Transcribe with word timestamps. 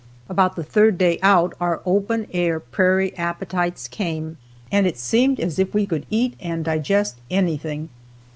About 0.27 0.55
the 0.55 0.63
third 0.63 0.97
day 0.97 1.19
out 1.21 1.53
our 1.61 1.79
open 1.85 2.25
air 2.33 2.59
prairie 2.59 3.15
appetites 3.19 3.87
came, 3.87 4.37
and 4.71 4.87
it 4.87 4.97
seemed 4.97 5.39
as 5.39 5.59
if 5.59 5.75
we 5.75 5.85
could 5.85 6.07
eat 6.09 6.33
and 6.39 6.65
digest 6.65 7.19
anything. 7.29 7.89